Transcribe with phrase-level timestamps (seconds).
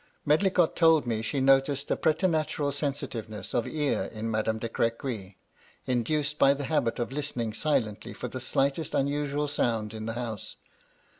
[0.25, 5.37] Medlicott told me she noticed a preternatural sensitiveness of ear' in Madame de Crequy,
[5.85, 10.13] induced by the habit of listen ing silently for the slightest unusual sound in the
[10.13, 10.55] house.